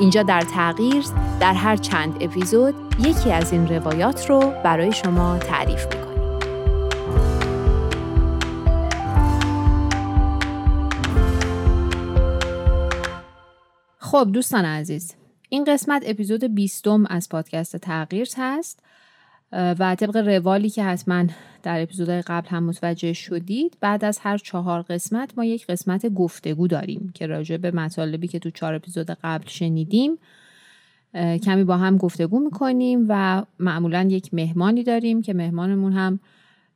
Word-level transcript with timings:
اینجا 0.00 0.22
در 0.22 0.40
تغییر 0.40 1.04
در 1.40 1.54
هر 1.54 1.76
چند 1.76 2.16
اپیزود 2.20 2.74
یکی 2.98 3.32
از 3.32 3.52
این 3.52 3.68
روایات 3.68 4.30
رو 4.30 4.40
برای 4.64 4.92
شما 4.92 5.38
تعریف 5.38 5.86
می‌کنیم. 5.86 6.06
خب 13.98 14.28
دوستان 14.32 14.64
عزیز 14.64 15.14
این 15.48 15.64
قسمت 15.64 16.02
اپیزود 16.06 16.44
بیستم 16.44 17.06
از 17.06 17.28
پادکست 17.28 17.76
تغییر 17.76 18.28
هست 18.36 18.80
و 19.52 19.94
طبق 19.94 20.16
روالی 20.16 20.70
که 20.70 20.84
حتما 20.84 21.24
در 21.62 21.82
اپیزودهای 21.82 22.22
قبل 22.22 22.48
هم 22.48 22.62
متوجه 22.62 23.12
شدید 23.12 23.76
بعد 23.80 24.04
از 24.04 24.18
هر 24.18 24.38
چهار 24.38 24.82
قسمت 24.82 25.30
ما 25.36 25.44
یک 25.44 25.66
قسمت 25.66 26.06
گفتگو 26.06 26.68
داریم 26.68 27.12
که 27.14 27.26
راجع 27.26 27.56
به 27.56 27.70
مطالبی 27.70 28.28
که 28.28 28.38
تو 28.38 28.50
چهار 28.50 28.74
اپیزود 28.74 29.10
قبل 29.10 29.48
شنیدیم 29.48 30.18
کمی 31.14 31.64
با 31.64 31.76
هم 31.76 31.96
گفتگو 31.96 32.40
می‌کنیم 32.40 33.06
و 33.08 33.42
معمولا 33.58 34.08
یک 34.10 34.34
مهمانی 34.34 34.82
داریم 34.82 35.22
که 35.22 35.34
مهمانمون 35.34 35.92
هم 35.92 36.20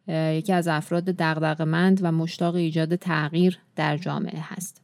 یکی 0.08 0.52
از 0.52 0.68
افراد 0.68 1.04
دغدغه‌مند 1.04 2.00
و 2.02 2.12
مشتاق 2.12 2.54
ایجاد 2.54 2.96
تغییر 2.96 3.58
در 3.76 3.96
جامعه 3.96 4.40
هست. 4.40 4.82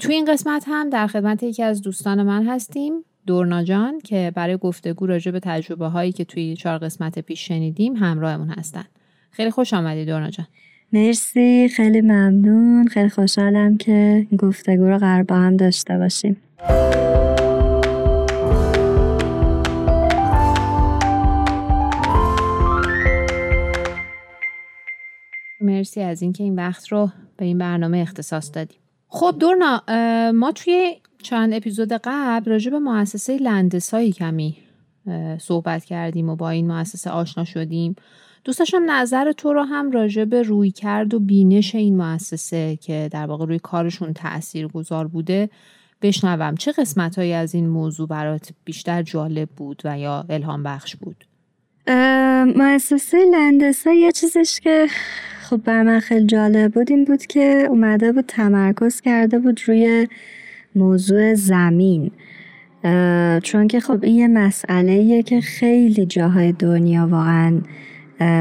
توی 0.00 0.14
این 0.14 0.24
قسمت 0.24 0.64
هم 0.66 0.90
در 0.90 1.06
خدمت 1.06 1.42
یکی 1.42 1.62
از 1.62 1.82
دوستان 1.82 2.22
من 2.22 2.46
هستیم. 2.46 3.04
دورنا 3.26 3.62
جان 3.62 3.98
که 3.98 4.32
برای 4.34 4.56
گفتگو 4.56 5.06
راجع 5.06 5.30
به 5.30 5.40
تجربه 5.40 5.86
هایی 5.86 6.12
که 6.12 6.24
توی 6.24 6.56
چهار 6.56 6.78
قسمت 6.78 7.18
پیش 7.18 7.48
شنیدیم 7.48 7.96
همراهمون 7.96 8.48
هستن. 8.48 8.84
خیلی 9.30 9.50
خوش 9.50 9.74
آمدی 9.74 10.04
دورنا 10.04 10.30
جان 10.30 10.46
مرسی 10.92 11.68
خیلی 11.76 12.00
ممنون. 12.00 12.88
خیلی 12.88 13.08
خوشحالم 13.08 13.76
که 13.76 14.26
گفتگو 14.38 14.84
رو 14.84 14.98
قرار 14.98 15.22
با 15.22 15.36
هم 15.36 15.56
داشته 15.56 15.98
باشیم. 15.98 16.36
مرسی 25.60 26.00
از 26.00 26.22
اینکه 26.22 26.44
این 26.44 26.54
وقت 26.54 26.88
رو 26.88 27.10
به 27.36 27.44
این 27.44 27.58
برنامه 27.58 27.98
اختصاص 27.98 28.50
دادیم. 28.54 28.78
خب 29.08 29.34
دورنا 29.40 29.82
ما 30.32 30.52
توی 30.52 30.96
چند 31.22 31.54
اپیزود 31.54 31.92
قبل 32.04 32.50
راجع 32.50 32.70
به 32.70 32.78
مؤسسه 32.78 33.36
لندسایی 33.36 34.12
کمی 34.12 34.56
صحبت 35.38 35.84
کردیم 35.84 36.28
و 36.28 36.36
با 36.36 36.50
این 36.50 36.66
مؤسسه 36.66 37.10
آشنا 37.10 37.44
شدیم. 37.44 37.96
دوست 38.44 38.58
داشتم 38.58 38.90
نظر 38.90 39.32
تو 39.32 39.52
رو 39.52 39.62
هم 39.62 39.90
راجع 39.90 40.24
به 40.24 40.42
روی 40.42 40.70
کرد 40.70 41.14
و 41.14 41.20
بینش 41.20 41.74
این 41.74 41.96
مؤسسه 41.96 42.76
که 42.76 43.08
در 43.12 43.26
واقع 43.26 43.46
روی 43.46 43.58
کارشون 43.58 44.12
تأثیر 44.12 44.68
گذار 44.68 45.06
بوده 45.06 45.50
بشنوم. 46.02 46.54
چه 46.54 46.72
قسمت 46.72 47.18
هایی 47.18 47.32
از 47.32 47.54
این 47.54 47.68
موضوع 47.68 48.08
برات 48.08 48.50
بیشتر 48.64 49.02
جالب 49.02 49.48
بود 49.48 49.82
و 49.84 49.98
یا 49.98 50.24
الهام 50.30 50.62
بخش 50.62 50.96
بود؟ 50.96 51.24
مؤسسه 52.56 53.18
لندسا 53.32 53.92
یه 53.92 54.12
چیزش 54.12 54.60
که 54.60 54.86
خب 55.42 55.56
بر 55.56 55.82
من 55.82 56.00
خیلی 56.00 56.26
جالب 56.26 56.72
بود 56.74 56.90
این 56.90 57.04
بود 57.04 57.26
که 57.26 57.66
اومده 57.68 58.12
بود 58.12 58.24
تمرکز 58.28 59.00
کرده 59.00 59.38
بود 59.38 59.60
روی 59.66 60.08
موضوع 60.74 61.34
زمین. 61.34 62.10
چون 63.42 63.68
که 63.68 63.80
خب 63.80 64.04
این 64.04 64.16
یه 64.16 64.28
مسئله 64.28 65.22
که 65.22 65.40
خیلی 65.40 66.06
جاهای 66.06 66.52
دنیا 66.52 67.06
واقعا 67.06 67.60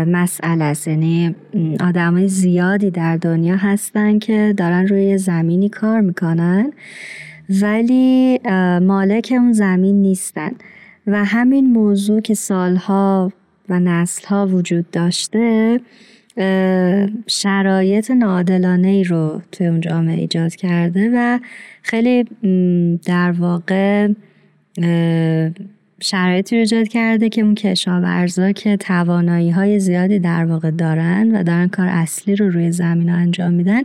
مسئله 0.07 0.63
است. 0.63 0.88
یعنی 0.88 1.35
آدمای 1.79 2.28
زیادی 2.28 2.91
در 2.91 3.18
دنیا 3.18 3.56
هستن 3.56 4.19
که 4.19 4.53
دارن 4.57 4.88
روی 4.88 5.18
زمینی 5.18 5.69
کار 5.69 6.01
می‌کنن 6.01 6.72
ولی 7.62 8.39
مالک 8.81 9.34
اون 9.38 9.53
زمین 9.53 10.01
نیستن. 10.01 10.51
و 11.07 11.25
همین 11.25 11.73
موضوع 11.73 12.22
که 12.22 12.34
سالها 12.34 13.31
و 13.69 13.79
نسلها 13.79 14.47
وجود 14.47 14.91
داشته 14.91 15.79
شرایط 17.28 18.12
ناعادلانه 18.12 18.88
ای 18.88 19.03
رو 19.03 19.41
توی 19.51 19.67
اون 19.67 19.81
جامعه 19.81 20.17
ایجاد 20.17 20.56
کرده 20.56 21.12
و 21.13 21.40
خیلی 21.81 22.23
در 23.06 23.31
واقع 23.31 24.07
شرایطی 26.01 26.56
رو 26.56 26.59
ایجاد 26.59 26.88
کرده 26.88 27.29
که 27.29 27.41
اون 27.41 27.56
کشاورزا 27.56 28.51
که 28.51 28.78
توانایی 28.78 29.50
های 29.50 29.79
زیادی 29.79 30.19
در 30.19 30.45
واقع 30.45 30.72
دارن 30.72 31.35
و 31.35 31.44
دارن 31.44 31.68
کار 31.68 31.88
اصلی 31.88 32.35
رو 32.35 32.50
روی 32.50 32.72
زمین 32.72 33.09
انجام 33.09 33.53
میدن 33.53 33.81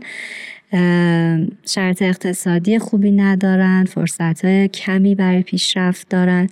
شرط 1.67 2.03
اقتصادی 2.03 2.79
خوبی 2.79 3.11
ندارن 3.11 3.85
فرصت 3.85 4.45
های 4.45 4.69
کمی 4.69 5.15
برای 5.15 5.43
پیشرفت 5.43 6.09
دارن. 6.09 6.49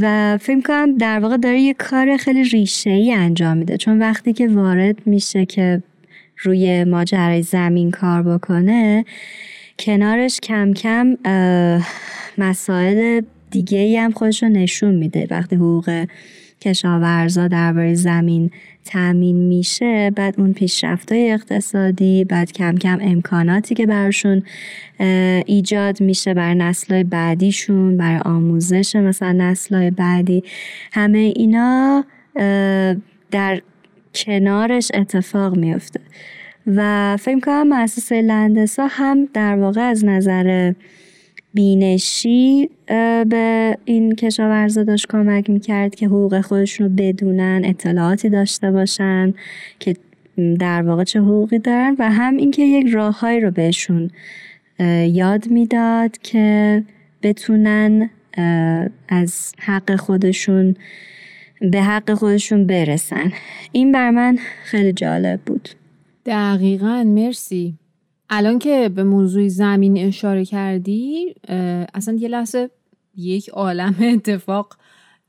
و 0.00 0.38
فکر 0.40 0.60
کنم 0.60 0.96
در 0.98 1.20
واقع 1.20 1.36
داره 1.36 1.60
یه 1.60 1.74
کار 1.74 2.16
خیلی 2.16 2.44
ریشه 2.44 2.90
ای 2.90 3.12
انجام 3.12 3.56
میده. 3.56 3.76
چون 3.76 3.98
وقتی 3.98 4.32
که 4.32 4.48
وارد 4.48 5.06
میشه 5.06 5.46
که 5.46 5.82
روی 6.38 6.84
ماجرای 6.84 7.42
زمین 7.42 7.90
کار 7.90 8.22
بکنه 8.22 9.04
کنارش 9.78 10.40
کم 10.40 10.72
کم 10.72 11.16
مسائل 12.38 13.22
دیگه 13.52 13.78
ای 13.78 13.96
هم 13.96 14.10
خودش 14.12 14.42
رو 14.42 14.48
نشون 14.48 14.94
میده. 14.94 15.26
وقتی 15.30 15.56
حقوق 15.56 16.06
کشاورزا 16.60 17.48
درباره 17.48 17.94
زمین 17.94 18.50
تأمین 18.84 19.36
میشه 19.36 20.10
بعد 20.10 20.34
اون 20.38 20.52
پیشرفت 20.52 21.12
اقتصادی 21.12 22.24
بعد 22.24 22.52
کم 22.52 22.76
کم 22.76 22.98
امکاناتی 23.02 23.74
که 23.74 23.86
براشون 23.86 24.42
ایجاد 25.46 26.00
میشه 26.00 26.34
بر 26.34 26.54
نسلهای 26.54 27.04
بعدیشون 27.04 27.96
برای 27.96 28.20
آموزش 28.24 28.96
مثلا 28.96 29.32
نسلهای 29.32 29.90
بعدی. 29.90 30.42
همه 30.92 31.18
اینا 31.18 32.04
در 33.30 33.62
کنارش 34.14 34.90
اتفاق 34.94 35.56
میفته 35.56 36.00
و 36.66 37.16
فکر 37.16 37.40
کنم 37.40 37.68
مؤسسه 37.68 38.22
لندسا 38.22 38.86
هم 38.90 39.28
در 39.34 39.56
واقع 39.56 39.80
از 39.80 40.04
نظر 40.04 40.72
بینشی 41.54 42.70
به 43.28 43.78
این 43.84 44.14
کشاورزا 44.14 44.84
داشت 44.84 45.06
کمک 45.08 45.50
می‌کرد 45.50 45.94
که 45.94 46.06
حقوق 46.06 46.40
خودشون 46.40 46.86
رو 46.86 46.92
بدونن 46.96 47.62
اطلاعاتی 47.64 48.28
داشته 48.28 48.70
باشن 48.70 49.34
که 49.78 49.96
در 50.58 50.82
واقع 50.82 51.04
چه 51.04 51.20
حقوقی 51.20 51.58
دارن 51.58 51.96
و 51.98 52.10
هم 52.10 52.36
اینکه 52.36 52.62
یک 52.62 52.86
راههایی 52.86 53.40
رو 53.40 53.50
بهشون 53.50 54.10
یاد 55.06 55.46
می‌داد 55.50 56.18
که 56.18 56.82
بتونن 57.22 58.10
از 59.08 59.52
حق 59.58 59.96
خودشون 59.96 60.76
به 61.60 61.82
حق 61.82 62.14
خودشون 62.14 62.66
برسن. 62.66 63.32
این 63.72 63.92
بر 63.92 64.10
من 64.10 64.38
خیلی 64.64 64.92
جالب 64.92 65.40
بود. 65.46 65.68
دقیقا 66.26 67.04
مرسی. 67.04 67.74
الان 68.34 68.58
که 68.58 68.90
به 68.94 69.04
موضوع 69.04 69.48
زمین 69.48 69.98
اشاره 69.98 70.44
کردی 70.44 71.34
اصلا 71.94 72.14
یه 72.14 72.28
لحظه 72.28 72.70
یک 73.16 73.48
عالم 73.48 73.94
اتفاق 74.14 74.76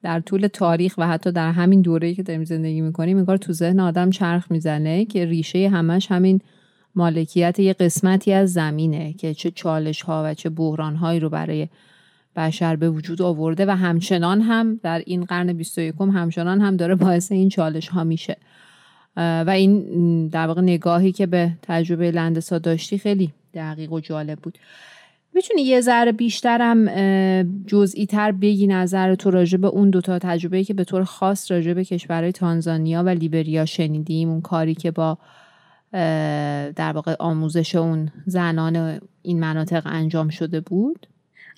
در 0.03 0.19
طول 0.19 0.47
تاریخ 0.47 0.95
و 0.97 1.07
حتی 1.07 1.31
در 1.31 1.51
همین 1.51 1.81
دوره 1.81 2.13
که 2.13 2.23
داریم 2.23 2.43
زندگی 2.43 2.81
می‌کنیم 2.81 3.17
انگار 3.17 3.37
تو 3.37 3.53
ذهن 3.53 3.79
آدم 3.79 4.09
چرخ 4.09 4.51
می‌زنه 4.51 5.05
که 5.05 5.25
ریشه 5.25 5.69
همش 5.69 6.11
همین 6.11 6.41
مالکیت 6.95 7.59
یه 7.59 7.73
قسمتی 7.73 8.33
از 8.33 8.53
زمینه 8.53 9.13
که 9.13 9.33
چه 9.33 9.51
چالش 9.51 10.01
ها 10.01 10.23
و 10.25 10.33
چه 10.33 10.49
بحران 10.49 10.95
هایی 10.95 11.19
رو 11.19 11.29
برای 11.29 11.67
بشر 12.35 12.75
به 12.75 12.89
وجود 12.89 13.21
آورده 13.21 13.65
و 13.65 13.69
همچنان 13.69 14.41
هم 14.41 14.79
در 14.83 15.03
این 15.05 15.25
قرن 15.25 15.53
21 15.53 15.95
همچنان 16.01 16.61
هم 16.61 16.77
داره 16.77 16.95
باعث 16.95 17.31
این 17.31 17.49
چالش 17.49 17.87
ها 17.87 18.03
میشه. 18.03 18.37
و 19.17 19.49
این 19.49 20.27
در 20.27 20.47
واقع 20.47 20.61
نگاهی 20.61 21.11
که 21.11 21.25
به 21.25 21.51
تجربه 21.61 22.11
لندسا 22.11 22.59
داشتی 22.59 22.97
خیلی 22.97 23.29
دقیق 23.53 23.91
و 23.93 23.99
جالب 23.99 24.39
بود. 24.39 24.57
می‌تونی 25.35 25.61
یه 25.61 25.81
ذره 25.81 26.11
بیشترم 26.11 26.85
جزئی 27.67 28.05
تر 28.05 28.31
بگی 28.31 28.67
نظر 28.67 29.15
تو 29.15 29.31
راجع 29.31 29.57
به 29.57 29.67
اون 29.67 29.89
دوتا 29.89 30.19
تجربه 30.19 30.63
که 30.63 30.73
به 30.73 30.83
طور 30.83 31.03
خاص 31.03 31.51
راجع 31.51 31.73
به 31.73 31.85
کشورهای 31.85 32.31
تانزانیا 32.31 33.03
و 33.03 33.09
لیبریا 33.09 33.65
شنیدیم؟ 33.65 34.29
اون 34.29 34.41
کاری 34.41 34.75
که 34.75 34.91
با 34.91 35.17
در 36.75 36.91
واقع 36.95 37.15
آموزش 37.19 37.75
اون 37.75 38.11
زنان 38.25 38.99
این 39.21 39.39
مناطق 39.39 39.81
انجام 39.85 40.29
شده 40.29 40.59
بود؟ 40.59 41.07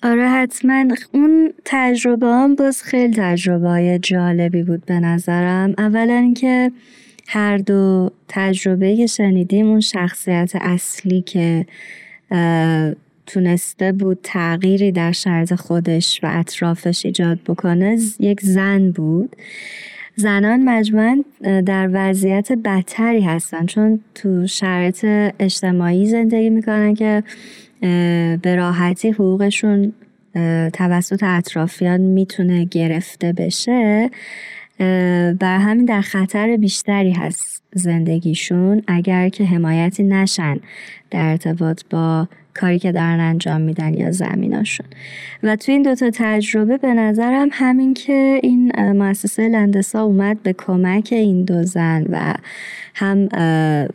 آره 0.02 0.28
حتما. 0.28 0.84
اون 1.12 1.52
تجربه 1.64 2.26
هم 2.26 2.54
باز 2.54 2.82
خیلی 2.82 3.14
تجربه 3.16 3.98
جالبی 4.02 4.62
بود 4.62 4.84
به 4.86 5.00
نظرم. 5.00 5.74
اولا 5.78 6.14
اینکه 6.14 6.72
هر 7.26 7.58
دو 7.58 8.10
تجربه 8.28 9.06
شنیدیم 9.06 9.66
اون 9.66 9.80
شخصیت 9.80 10.52
اصلی 10.54 11.22
که 11.22 11.66
تونسته 13.26 13.92
بود 13.92 14.18
تغییری 14.22 14.92
در 14.92 15.12
شرط 15.12 15.54
خودش 15.54 16.20
و 16.22 16.26
اطرافش 16.30 17.06
ایجاد 17.06 17.38
بکنه 17.46 17.98
یک 18.20 18.40
زن 18.40 18.90
بود. 18.90 19.36
زنان 20.16 20.64
مجموعا 20.64 21.24
در 21.42 21.90
وضعیت 21.92 22.52
بدتری 22.52 23.20
هستن 23.20 23.66
چون 23.66 24.00
تو 24.14 24.46
شرط 24.46 25.04
اجتماعی 25.38 26.06
زندگی 26.06 26.50
می‌کنن 26.50 26.94
که 26.94 27.22
به 28.42 28.56
راحتی 28.56 29.10
حقوقشون 29.10 29.92
توسط 30.72 31.22
اطرافیان 31.22 32.00
می‌تونه 32.00 32.64
گرفته 32.64 33.32
بشه. 33.32 34.10
بر 35.40 35.58
همین 35.58 35.84
در 35.84 36.00
خطر 36.00 36.56
بیشتری 36.56 37.12
هست 37.12 37.62
زندگیشون. 37.72 38.82
اگر 38.86 39.28
که 39.28 39.44
حمایتی 39.44 40.02
نشن 40.02 40.60
در 41.10 41.30
ارتباط 41.30 41.82
با 41.90 42.28
کاری 42.54 42.78
که 42.78 42.92
دارن 42.92 43.20
انجام 43.20 43.60
میدن 43.60 43.94
یا 43.94 44.10
زمیناشون. 44.10 44.86
و 45.42 45.56
تو 45.56 45.72
این 45.72 45.82
دوتا 45.82 46.10
تجربه 46.14 46.76
به 46.78 46.94
نظرم 46.94 47.48
همین 47.52 47.94
که 47.94 48.40
این 48.42 48.72
مؤسسه 48.92 49.48
لندسا 49.48 50.02
اومد 50.02 50.42
به 50.42 50.52
کمک 50.52 51.08
این 51.12 51.44
دو 51.44 51.62
زن 51.62 52.06
و 52.08 52.34
هم 52.94 53.28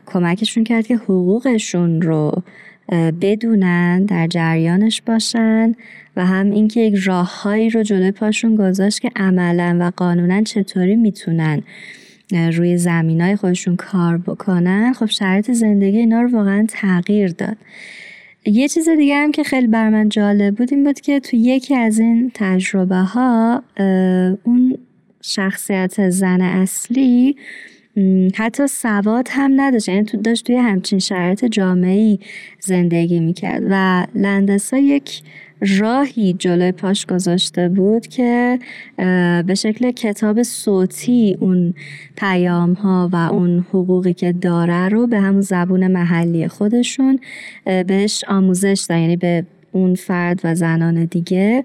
کمکشون 0.05 0.63
کرد 0.63 0.87
که 0.87 0.95
حقوقشون 0.95 2.01
رو 2.01 2.43
بدونن 2.91 4.05
در 4.05 4.27
جریانش 4.27 5.01
باشن 5.01 5.75
و 6.15 6.25
هم 6.25 6.51
اینکه 6.51 6.79
یک 6.79 6.95
راههایی 6.95 7.69
رو 7.69 7.83
جلوی 7.83 8.11
پاشون 8.11 8.55
گذاشت 8.55 9.01
که 9.01 9.11
عملا 9.15 9.77
و 9.79 9.91
قانونا 9.97 10.41
چطوری 10.41 10.95
می‌تونن 10.95 11.61
روی 12.31 12.77
زمین 12.77 13.21
های 13.21 13.35
خودشون 13.35 13.75
کار 13.75 14.17
بکنن 14.17 14.93
خب 14.93 15.05
شرایط 15.05 15.51
زندگی 15.51 15.97
اینا 15.97 16.21
رو 16.21 16.31
واقعا 16.31 16.65
تغییر 16.69 17.31
داد. 17.31 17.57
یه 18.45 18.67
چیز 18.67 18.89
دیگه 18.89 19.15
هم 19.15 19.31
که 19.31 19.43
خیلی 19.43 19.67
بر 19.67 19.89
من 19.89 20.09
جالب 20.09 20.55
بود 20.55 20.67
این 20.71 20.83
بود 20.83 20.99
که 20.99 21.19
تو 21.19 21.35
یکی 21.35 21.75
از 21.75 21.99
این 21.99 22.31
تجربه 22.33 22.95
ها 22.95 23.63
اون 24.43 24.77
شخصیت 25.21 26.09
زن 26.09 26.41
اصلی 26.41 27.35
حتی 28.35 28.67
سواد 28.67 29.27
هم 29.31 29.51
نداشت. 29.55 29.89
یعنی 29.89 30.03
تو 30.03 30.17
داشت 30.17 30.45
توی 30.47 30.55
همچین 30.55 30.99
شرایط 30.99 31.45
جامعی 31.45 32.19
زندگی 32.59 33.19
می‌کرد. 33.19 33.63
و 33.69 34.05
لندسا 34.15 34.77
یک 34.77 35.21
راهی 35.79 36.33
جلوی 36.33 36.71
پاش 36.71 37.05
گذاشته 37.05 37.69
بود 37.69 38.07
که 38.07 38.59
به 39.47 39.55
شکل 39.57 39.91
کتاب 39.91 40.43
صوتی 40.43 41.37
اون 41.39 41.73
پیام 42.17 42.73
ها 42.73 43.09
و 43.11 43.15
اون 43.15 43.65
حقوقی 43.69 44.13
که 44.13 44.31
داره 44.31 44.89
رو 44.89 45.07
به 45.07 45.19
همون 45.19 45.41
زبون 45.41 45.87
محلی 45.87 46.47
خودشون 46.47 47.19
بهش 47.65 48.23
آموزش 48.27 48.85
داد. 48.89 48.99
یعنی 48.99 49.17
به 49.17 49.45
اون 49.71 49.95
فرد 49.95 50.41
و 50.43 50.55
زنان 50.55 51.05
دیگه 51.05 51.63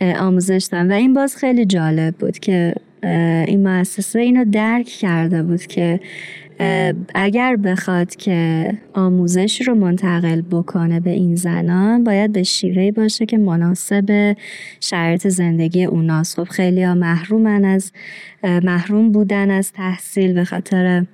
آموزش 0.00 0.68
دادن 0.72 0.92
و 0.92 0.94
این 0.94 1.14
باز 1.14 1.36
خیلی 1.36 1.64
جالب 1.64 2.14
بود 2.14 2.38
که 2.38 2.74
این 3.02 3.68
مؤسسه 3.68 4.18
اینو 4.18 4.44
درک 4.44 4.86
کرده 4.86 5.42
بود 5.42 5.66
که 5.66 6.00
اگر 7.14 7.56
بخواد 7.56 8.16
که 8.16 8.72
آموزش 8.94 9.60
رو 9.60 9.74
منتقل 9.74 10.40
بکنه 10.40 11.00
به 11.00 11.10
این 11.10 11.34
زنان 11.34 12.04
باید 12.04 12.32
به 12.32 12.42
شیوهی 12.42 12.90
باشه 12.90 13.26
که 13.26 13.38
مناسب 13.38 14.36
شرایط 14.80 15.28
زندگی 15.28 15.84
اوناست. 15.84 16.36
خب 16.40 16.48
خیلی 16.48 16.82
ها 16.82 16.94
محرومن 16.94 17.64
از 17.64 17.92
محروم 18.42 19.12
بودن 19.12 19.50
از 19.50 19.72
تحصیل 19.72 20.32
به 20.32 20.44
خاطر 20.44 21.04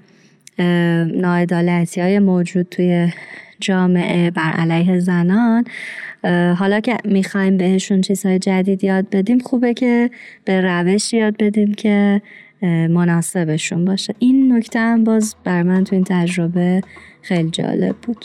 ناعدالتی 1.14 2.00
های 2.00 2.18
موجود 2.18 2.66
توی 2.70 3.12
جامعه 3.60 4.30
بر 4.30 4.52
علیه 4.52 5.00
زنان. 5.00 5.64
حالا 6.58 6.80
که 6.80 6.96
می‌خوایم 7.04 7.56
بهشون 7.56 8.00
چیزهای 8.00 8.38
جدید 8.38 8.84
یاد 8.84 9.10
بدیم 9.10 9.38
خوبه 9.38 9.74
که 9.74 10.10
به 10.44 10.60
روش 10.60 11.12
یاد 11.12 11.36
بدیم 11.38 11.74
که 11.74 12.22
مناسبشون 12.90 13.84
باشه. 13.84 14.14
این 14.18 14.56
نکته 14.56 14.78
هم 14.78 15.04
باز 15.04 15.34
بر 15.44 15.62
من 15.62 15.84
تو 15.84 15.94
این 15.94 16.04
تجربه 16.04 16.80
خیلی 17.22 17.50
جالب 17.50 17.96
بود. 17.96 18.24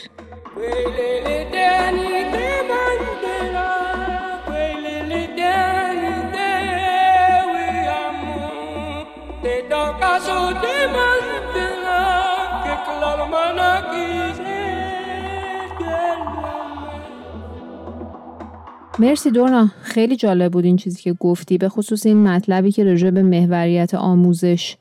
مرسی 19.02 19.32
دورنا. 19.32 19.70
خیلی 19.82 20.16
جالب 20.16 20.52
بود 20.52 20.66
این 20.66 20.78
چیزی 20.78 21.02
که 21.02 21.14
گفتی 21.14 21.58
به 21.58 21.70
خصوص 21.70 22.06
این 22.06 22.24
مطلبی 22.24 22.72
که 22.72 22.84
راجع 22.84 23.10
به 23.10 23.24
محوریت 23.24 23.94
آموزش 23.94 24.76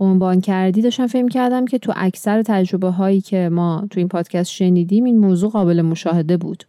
عنوان 0.00 0.40
کردی. 0.40 0.82
داشتم 0.82 1.06
فهم 1.06 1.28
کردم 1.28 1.64
که 1.64 1.78
تو 1.78 1.92
اکثر 1.96 2.42
تجربه 2.42 2.90
هایی 2.90 3.20
که 3.20 3.48
ما 3.48 3.86
تو 3.90 4.00
این 4.00 4.08
پادکست 4.08 4.50
شنیدیم 4.50 5.04
این 5.04 5.18
موضوع 5.18 5.50
قابل 5.50 5.82
مشاهده 5.82 6.36
بود. 6.36 6.64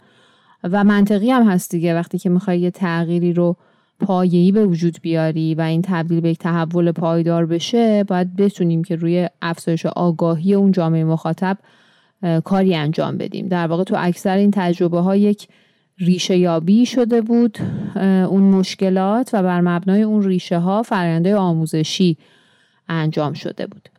و 0.64 0.84
منطقی 0.84 1.32
هم 1.32 1.50
هست 1.50 1.72
دیگه. 1.72 1.96
وقتی 1.96 2.18
که 2.18 2.30
می‌خوای 2.30 2.60
یه 2.60 2.72
تغییری 2.72 3.34
رو 3.34 3.56
پایه‌ای 4.00 4.52
به 4.52 4.66
وجود 4.66 4.98
بیاری 5.02 5.56
و 5.56 5.62
این 5.62 5.82
تبدیل 5.82 6.22
به 6.22 6.30
یک 6.30 6.40
تحول 6.40 6.92
پایدار 6.92 7.46
بشه 7.46 8.04
باید 8.04 8.36
بتونیم 8.36 8.84
که 8.84 8.96
روی 8.96 9.30
افزایش 9.42 9.86
آگاهی 9.86 10.54
اون 10.54 10.72
جامعه 10.72 11.04
مخاطب 11.04 11.58
کاری 12.44 12.76
انجام 12.76 13.18
بدیم. 13.18 13.48
در 13.48 13.68
واقع 13.68 13.84
تو 13.84 13.96
اکثر 13.98 14.38
این 14.38 14.52
تجربه 14.52 15.00
ها 15.00 15.16
یک 15.16 15.48
ریشه 16.00 16.38
یابی 16.38 16.86
شده 16.86 17.22
بود 17.22 17.58
اون 18.30 18.44
مشکلات 18.44 19.30
و 19.34 19.44
بر 19.44 19.62
مبنای 19.62 20.02
اون 20.02 20.24
ریشه 20.24 20.58
ها 20.58 20.84
فرآیندهای 20.84 21.36
آموزشی 21.36 22.18
انجام 22.90 23.34
شده 23.34 23.68
بود. 23.68 23.90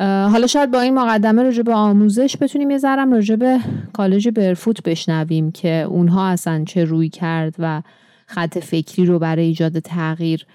حالا 0.00 0.46
شاید 0.46 0.70
با 0.70 0.80
این 0.80 0.94
مقدمه 0.94 1.42
راجع 1.42 1.62
به 1.62 1.74
آموزش 1.74 2.36
بتونیم 2.40 2.70
یه 2.70 2.78
ذرم 2.78 3.12
راجع 3.12 3.36
به 3.36 3.58
کالج 3.92 4.28
برفوت 4.28 4.82
بشنویم 4.82 5.50
که 5.50 5.86
اونها 5.88 6.28
اصلا 6.28 6.64
چه 6.64 6.84
روی 6.84 7.08
کرد 7.08 7.54
و 7.58 7.82
خط 8.26 8.58
فکری 8.58 9.06
رو 9.06 9.18
برای 9.18 9.44
ایجاد 9.44 9.78
تغییر 9.78 10.46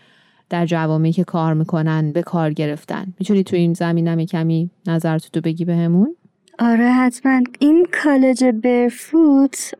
در 0.50 0.66
جوامعی 0.66 1.12
که 1.12 1.24
کار 1.24 1.54
می‌کنن 1.54 2.12
به 2.12 2.22
کار 2.22 2.54
گرفتن. 2.54 3.14
می‌تونی 3.20 3.44
تو 3.44 3.56
این 3.56 3.74
زمینم 3.74 4.26
کمی 4.26 4.70
نظرتو 4.88 5.30
تو 5.34 5.42
بگی 5.42 5.66
بهمون؟ 5.66 6.16
آره 6.60 6.92
حتما. 6.92 7.42
این 7.60 7.88
کالج 8.04 8.44
برفوت 8.44 9.74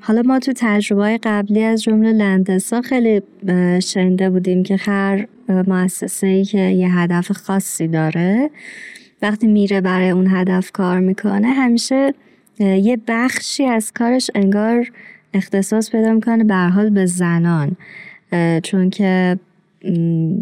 حالا 0.00 0.22
ما 0.22 0.38
تو 0.38 0.52
تجربه 0.56 1.18
قبلی 1.22 1.62
از 1.62 1.82
جمله 1.82 2.12
لندسا 2.12 2.82
خیلی 2.82 3.22
شنیده 3.82 4.30
بودیم 4.30 4.62
که 4.62 4.76
هر 4.76 5.26
مؤسسه 5.48 6.26
ای 6.26 6.44
که 6.44 6.58
یه 6.58 6.98
هدف 6.98 7.32
خاصی 7.32 7.88
داره 7.88 8.50
وقتی 9.22 9.46
میره 9.46 9.80
برای 9.80 10.10
اون 10.10 10.26
هدف 10.26 10.72
کار 10.72 11.00
می‌کنه 11.00 11.48
همیشه 11.48 12.14
یه 12.58 12.98
بخشی 13.08 13.64
از 13.64 13.92
کارش 13.92 14.30
انگار 14.34 14.90
اختصاص 15.34 15.90
پیدا 15.90 16.12
می‌کنه 16.12 16.44
به 16.44 16.54
حال 16.54 16.90
به 16.90 17.06
زنان. 17.06 17.76
چون 18.62 18.90
که 18.90 19.38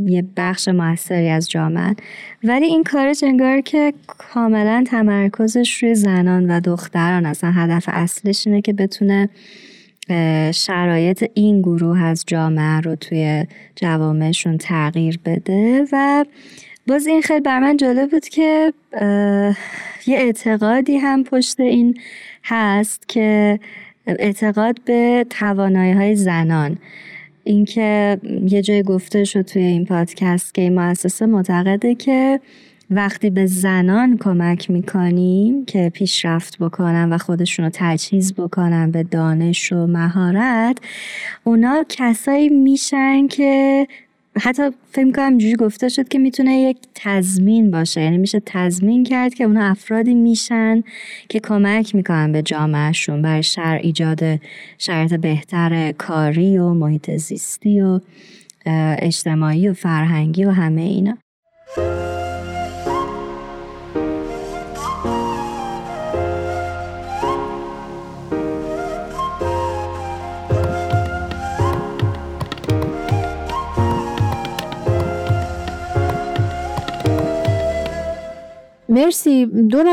یه 0.06 0.24
بخش 0.36 0.68
موثری 0.68 1.28
از 1.28 1.50
جامعه 1.50 1.96
ولی 2.44 2.66
این 2.66 2.84
کارش 2.84 3.24
انگار 3.24 3.60
که 3.60 3.92
کاملا 4.06 4.84
تمرکزش 4.86 5.82
روی 5.82 5.94
زنان 5.94 6.50
و 6.50 6.60
دختران 6.60 7.26
اصلا 7.26 7.50
هدف 7.50 7.84
اصلش 7.88 8.46
اینه 8.46 8.60
که 8.60 8.72
بتونه 8.72 9.28
شرایط 10.52 11.30
این 11.34 11.62
گروه 11.62 12.02
از 12.02 12.24
جامعه 12.26 12.80
رو 12.80 12.96
توی 12.96 13.46
جوامعشون 13.76 14.58
تغییر 14.58 15.20
بده. 15.24 15.84
و 15.92 16.24
باز 16.86 17.06
این 17.06 17.22
خیلی 17.22 17.40
بر 17.40 17.58
من 17.58 17.76
جالب 17.76 18.10
بود 18.10 18.28
که 18.28 18.72
یه 20.06 20.18
اعتقادی 20.18 20.96
هم 20.96 21.24
پشت 21.24 21.60
این 21.60 21.98
هست 22.44 23.08
که 23.08 23.60
اعتقاد 24.06 24.80
به 24.84 25.26
توانایی 25.30 25.92
های 25.92 26.16
زنان. 26.16 26.78
اینکه 27.44 28.18
یه 28.48 28.62
جای 28.62 28.82
گفته 28.82 29.24
شد 29.24 29.42
توی 29.42 29.62
این 29.62 29.84
پادکست 29.84 30.54
که 30.54 30.62
این 30.62 30.74
مؤسسه 30.80 31.26
معتقده 31.26 31.94
که 31.94 32.40
وقتی 32.90 33.30
به 33.30 33.46
زنان 33.46 34.18
کمک 34.18 34.70
می‌کنیم 34.70 35.64
که 35.64 35.90
پیشرفت 35.94 36.58
بکنن 36.58 37.12
و 37.12 37.18
خودشون 37.18 37.64
رو 37.64 37.70
تجهیز 37.74 38.34
بکنن 38.34 38.90
به 38.90 39.02
دانش 39.02 39.72
و 39.72 39.86
مهارت 39.86 40.78
اونا 41.44 41.84
کسایی 41.88 42.48
میشن 42.48 43.26
که 43.26 43.86
حتی 44.40 44.62
فکر 44.92 45.12
کنم 45.12 45.28
اینجوری 45.28 45.56
گفته 45.56 45.88
شد 45.88 46.08
که 46.08 46.18
می‌تونه 46.18 46.52
یک 46.52 46.76
تضمین 46.94 47.70
باشه. 47.70 48.00
یعنی 48.00 48.18
میشه 48.18 48.42
تضمین 48.46 49.04
کرد 49.04 49.34
که 49.34 49.44
اونا 49.44 49.64
افرادی 49.64 50.14
میشن 50.14 50.82
که 51.28 51.40
کمک 51.40 51.94
می‌کنن 51.94 52.32
به 52.32 52.42
جامعهشون 52.42 53.22
برای 53.22 53.42
شر 53.42 53.80
ایجاد 53.82 54.20
شرایط 54.78 55.14
بهتر 55.14 55.92
کاری 55.92 56.58
و 56.58 56.74
محیط 56.74 57.10
زیستی 57.10 57.80
و 57.80 58.00
اجتماعی 58.98 59.68
و 59.68 59.74
فرهنگی 59.74 60.44
و 60.44 60.50
همه 60.50 60.80
اینا. 60.80 61.18
مرسی. 78.94 79.46
دو 79.46 79.84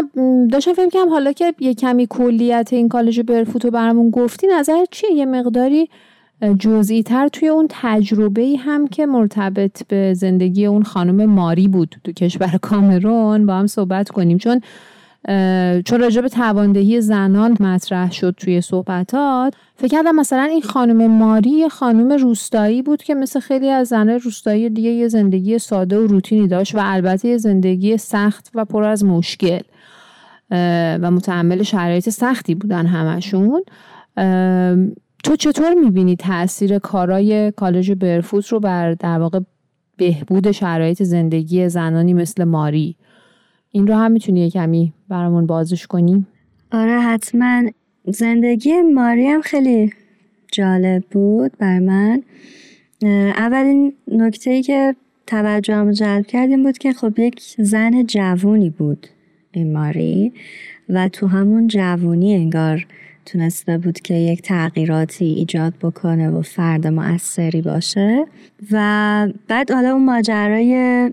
داشتم 0.52 0.74
فکر 0.74 0.90
کنم 0.90 1.10
حالا 1.10 1.32
که 1.32 1.54
یه 1.60 1.74
کمی 1.74 2.08
کلیت 2.10 2.70
این 2.72 2.90
کالج 2.90 3.20
برفوتو 3.20 3.72
برامون 3.72 4.10
گفتی 4.10 4.48
نظر 4.48 4.86
چیه؟ 4.92 5.12
یه 5.12 5.26
مقداری 5.26 5.90
جزئی 6.60 7.04
تر 7.04 7.28
توی 7.28 7.48
اون 7.48 7.68
تجربه 7.70 8.56
هم 8.60 8.88
که 8.88 9.06
مرتبط 9.06 9.88
به 9.88 10.14
زندگی 10.14 10.66
اون 10.66 10.84
خانم 10.84 11.26
ماری 11.26 11.68
بود 11.68 11.96
تو 12.04 12.12
کشور 12.12 12.60
کامرون. 12.62 13.46
با 13.46 13.54
هم 13.54 13.68
صحبت 13.68 14.10
کنیم. 14.10 14.38
چون 14.38 14.62
چون 15.86 16.02
راجع 16.02 16.22
به 16.22 16.30
تواندهی 16.30 17.02
زنان 17.02 17.58
مطرح 17.60 18.12
شد 18.12 18.36
توی 18.38 18.62
صحبتات 18.62 19.54
فکر 19.76 19.88
کردم 19.88 20.16
مثلا 20.16 20.44
این 20.44 20.62
خانم 20.62 21.12
ماری 21.12 21.70
خانم 21.70 22.12
روستایی 22.12 22.82
بود 22.82 23.04
که 23.04 23.16
مثل 23.16 23.40
خیلی 23.40 23.70
از 23.70 23.88
زنهای 23.88 24.20
روستایی 24.20 24.70
دیگه 24.70 24.90
یه 24.90 25.08
زندگی 25.08 25.60
ساده 25.60 26.00
و 26.00 26.08
روتینی 26.08 26.48
داشت 26.48 26.76
و 26.76 26.80
البته 26.82 27.28
یه 27.28 27.38
زندگی 27.38 27.98
سخت 27.98 28.52
و 28.56 28.66
پر 28.66 28.84
از 28.84 29.06
مشکل 29.06 29.62
و 31.02 31.12
متحمل 31.12 31.64
شرایط 31.64 32.10
سختی 32.10 32.56
بودن 32.56 32.86
همشون. 32.86 33.64
تو 35.24 35.36
چطور 35.36 35.74
می‌بینی 35.74 36.16
تاثیر 36.16 36.80
کارای 36.80 37.52
کالج 37.52 37.92
برفوت 37.92 38.48
رو 38.48 38.60
بر 38.60 38.94
در 38.94 39.20
واقع 39.20 39.40
بهبود 39.98 40.52
شرایط 40.52 41.04
زندگی 41.04 41.70
زنانی 41.70 42.14
مثل 42.14 42.44
ماری؟ 42.44 42.96
این 43.72 43.88
رو 43.88 43.96
هم 43.96 44.12
می‌تونی 44.12 44.52
کمی 44.52 44.94
برامون 45.10 45.46
بازش 45.46 45.88
کنیم 45.88 46.28
آره 46.72 47.00
حتما. 47.00 47.64
زندگی 48.06 48.82
ماری 48.82 49.28
هم 49.28 49.42
خیلی 49.42 49.94
جالب 50.52 51.04
بود 51.12 51.52
بر 51.58 51.80
من. 51.80 52.24
اولین 53.38 53.94
نکته 54.08 54.52
ای 54.52 54.62
که 54.62 54.96
توجهم 55.28 55.92
جلب 55.92 56.26
کردیم 56.26 56.64
بود 56.64 56.78
که 56.78 56.94
خب 56.94 57.20
یک 57.20 57.42
زن 57.58 58.04
جوونی 58.04 58.70
بود 58.70 59.08
این 59.52 59.74
ماری 59.74 60.34
و 60.90 61.08
تو 61.08 61.28
همون 61.28 61.68
جوونی 61.68 62.36
انگار 62.36 62.88
تونسته 63.26 63.78
بود 63.78 64.00
که 64.00 64.14
یک 64.14 64.42
تغییراتی 64.42 65.26
ایجاد 65.26 65.74
بکنه 65.82 66.30
و 66.30 66.42
فرد 66.42 66.88
مؤثری 66.88 67.62
باشه. 67.62 68.26
و 68.72 69.28
بعد 69.48 69.72
حالا 69.72 69.92
اون 69.92 70.06
ماجرای 70.06 71.12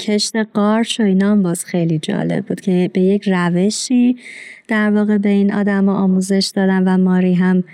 کشت 0.00 0.36
قارچ 0.36 1.00
و 1.00 1.02
اینا 1.02 1.30
هم 1.30 1.42
باز 1.42 1.64
خیلی 1.64 1.98
جالب 1.98 2.46
بود 2.46 2.60
که 2.60 2.90
به 2.92 3.00
یک 3.00 3.28
روشی 3.28 4.16
در 4.68 4.90
واقع 4.90 5.18
به 5.18 5.28
این 5.28 5.52
آدم 5.52 5.88
آموزش 5.88 6.52
دادن 6.54 6.82
و 6.88 7.04
ماری 7.04 7.34
هم 7.34 7.64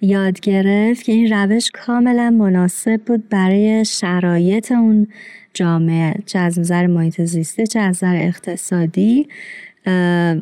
یاد 0.00 0.40
گرفت 0.40 1.02
که 1.02 1.12
این 1.12 1.32
روش 1.32 1.70
کاملا 1.70 2.30
مناسب 2.30 3.00
بود 3.06 3.28
برای 3.28 3.84
شرایط 3.84 4.72
اون 4.72 5.06
جامعه 5.54 6.14
چه 6.26 6.38
از 6.38 6.58
نظر 6.58 6.86
محیط 6.86 7.20
زیستی 7.20 7.66
چه 7.66 7.80
از 7.80 7.96
نظر 7.96 8.16
اقتصادی. 8.16 9.28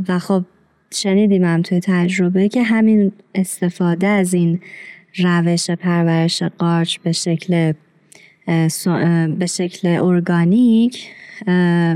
و 0.08 0.18
خب 0.18 0.44
شنیدیم 0.94 1.44
هم 1.44 1.62
توی 1.62 1.80
تجربه 1.80 2.48
که 2.48 2.62
همین 2.62 3.12
استفاده 3.34 4.06
از 4.06 4.34
این 4.34 4.60
روش 5.18 5.70
پرورش 5.70 6.42
قارچ 6.42 6.98
به 6.98 7.12
شکل 7.12 7.72
به 9.38 9.46
شکل 9.46 9.88
ارگانیک 9.88 11.08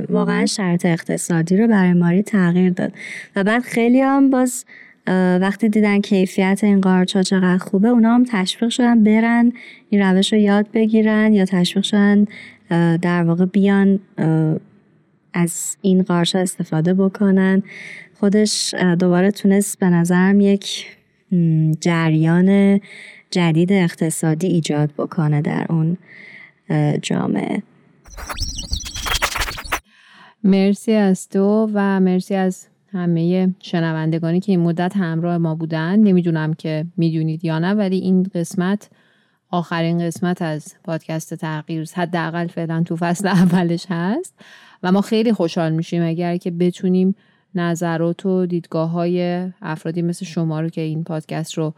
واقعا 0.09 0.47
شرط 0.47 0.87
اقتصادی 0.87 1.57
رو 1.57 1.69
برای 1.69 1.93
ماری 1.93 2.23
تغییر 2.23 2.71
داد. 2.71 2.93
و 3.37 3.45
بعد 3.45 3.63
خیلی 3.63 4.01
هم 4.01 4.31
باز 4.31 4.65
وقتی 5.41 5.69
دیدن 5.69 6.01
کیفیت 6.01 6.61
این 6.63 6.81
قارچ 6.81 7.17
ها 7.17 7.23
چقدر 7.23 7.59
خوبه 7.59 7.89
اونا 7.89 8.15
هم 8.15 8.25
تشویق 8.25 8.71
شدن 8.71 9.05
برن 9.05 9.53
این 9.91 10.03
روش 10.03 10.33
رو 10.33 10.39
یاد 10.39 10.67
بگیرن 10.75 11.35
یا 11.35 11.45
تشویق 11.45 11.85
شدن 11.85 12.27
در 12.97 13.23
واقع 13.23 13.45
بیان 13.45 13.99
از 15.35 15.77
این 15.83 16.03
قارچ 16.03 16.37
استفاده 16.37 16.95
بکنن. 16.95 17.63
خودش 18.21 18.75
دوباره 18.75 19.31
تونست 19.31 19.79
به 19.79 19.87
نظرم 19.87 20.41
یک 20.41 20.87
جریان 21.81 22.81
جدید 23.31 23.73
اقتصادی 23.73 24.47
ایجاد 24.47 24.91
بکنه 24.99 25.43
در 25.43 25.67
اون 25.69 25.97
جامعه. 27.03 27.63
مرسی 30.45 30.93
از 30.93 31.29
تو 31.29 31.71
و 31.75 32.01
مرسی 32.01 32.35
از 32.35 32.67
همه 32.93 33.55
شنوندگانی 33.61 34.41
که 34.41 34.53
این 34.53 34.61
مدت 34.61 34.97
همراه 34.97 35.39
ما 35.39 35.55
بودن. 35.55 35.99
نمی‌دونم 35.99 36.55
که 36.55 36.87
می‌دونید 36.97 37.45
یا 37.45 37.59
نه 37.59 37.75
ولی 37.75 37.99
این 37.99 38.23
قسمت 38.35 38.91
آخرین 39.51 39.99
قسمت 39.99 40.43
از 40.43 40.75
پادکست 40.85 41.35
تغییر 41.35 41.89
حداقل 41.95 42.47
فعلا 42.47 42.83
تو 42.83 42.97
فصل 42.97 43.29
اولش 43.43 43.87
هست 43.91 44.35
و 44.83 44.93
ما 44.93 45.01
خیلی 45.01 45.33
خوشحال 45.33 45.73
میشیم 45.73 46.03
اگر 46.03 46.37
که 46.37 46.51
بتونیم 46.51 47.15
نظرات 47.55 48.27
و 48.27 48.47
دیدگاه 48.47 48.91
های 48.91 49.49
افرادی 49.63 50.03
مثل 50.03 50.27
شما 50.27 50.61
رو 50.61 50.69
که 50.69 50.81
این 50.81 51.05
پادکست 51.05 51.55
رو 51.55 51.75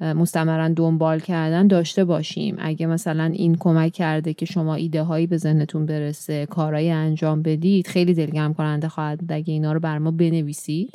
مستمرا 0.00 0.68
دنبال 0.68 1.20
کردن 1.20 1.66
داشته 1.66 2.04
باشیم. 2.04 2.56
اگه 2.58 2.86
مثلا 2.86 3.24
این 3.24 3.56
کمک 3.60 3.92
کرده 3.92 4.34
که 4.34 4.46
شما 4.46 4.74
ایده 4.74 5.02
هایی 5.02 5.26
به 5.26 5.36
ذهنتون 5.36 5.86
برسه 5.86 6.46
کارهایی 6.46 6.90
انجام 6.90 7.42
بدید 7.42 7.86
خیلی 7.86 8.14
دلگرم 8.14 8.54
کننده 8.54 8.88
خواهد 8.88 9.18
بود. 9.18 9.32
اگه 9.32 9.52
اینا 9.52 9.72
رو 9.72 9.80
بر 9.80 9.98
ما 9.98 10.10
بنویسید. 10.10 10.90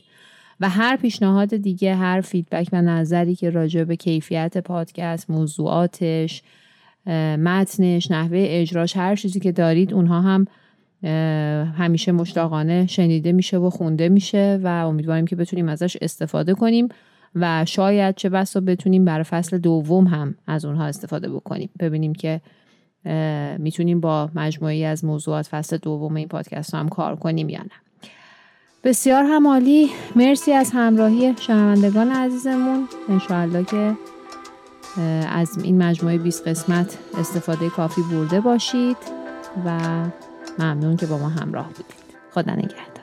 و 0.59 0.69
هر 0.69 0.95
پیشنهاد 0.95 1.55
دیگه 1.55 1.95
هر 1.95 2.21
فیدبک 2.21 2.69
و 2.71 2.81
نظری 2.81 3.35
که 3.35 3.49
راجع 3.49 3.83
به 3.83 3.95
کیفیت 3.95 4.57
پادکست 4.57 5.29
موضوعاتش 5.29 6.43
متنش 7.37 8.11
نحوه 8.11 8.45
اجراش 8.49 8.97
هر 8.97 9.15
چیزی 9.15 9.39
که 9.39 9.51
دارید 9.51 9.93
اونها 9.93 10.21
هم 10.21 10.47
همیشه 11.77 12.11
مشتاقانه 12.11 12.87
شنیده 12.87 13.31
میشه 13.31 13.57
و 13.57 13.69
خونده 13.69 14.09
میشه 14.09 14.59
و 14.63 14.67
امیدواریم 14.67 15.27
که 15.27 15.35
بتونیم 15.35 15.69
ازش 15.69 15.97
استفاده 16.01 16.53
کنیم 16.53 16.89
و 17.35 17.65
شاید 17.65 18.15
چه 18.15 18.29
بسا 18.29 18.59
بتونیم 18.59 19.05
برای 19.05 19.23
فصل 19.23 19.57
دوم 19.57 20.07
هم 20.07 20.35
از 20.47 20.65
اونها 20.65 20.85
استفاده 20.85 21.29
بکنیم. 21.29 21.69
ببینیم 21.79 22.13
که 22.13 22.41
می‌تونیم 23.59 23.99
با 23.99 24.29
مجموعی 24.35 24.85
از 24.85 25.05
موضوعات 25.05 25.47
فصل 25.47 25.77
دوم 25.77 26.15
این 26.15 26.27
پادکست 26.27 26.75
هم 26.75 26.89
کار 26.89 27.15
کنیم 27.15 27.49
یا 27.49 27.61
نه. 27.61 28.09
بسیار 28.83 29.23
هم 29.23 29.47
عالی 29.47 29.89
مرسی 30.15 30.51
از 30.51 30.71
همراهی 30.73 31.33
شنوندگان 31.39 32.11
عزیزمون. 32.11 32.87
انشاءالله 33.09 33.63
که 33.63 33.93
از 35.29 35.57
این 35.63 35.83
مجموعه 35.83 36.17
20 36.17 36.47
قسمت 36.47 36.97
استفاده 37.19 37.69
کافی 37.69 38.01
برده 38.11 38.41
باشید 38.41 38.97
و 39.65 39.79
ممنون 40.59 40.97
که 40.97 41.05
با 41.05 41.17
ما 41.17 41.29
همراه 41.29 41.67
بودید. 41.67 41.85
خدا 42.31 42.53
نگهدار. 42.53 42.94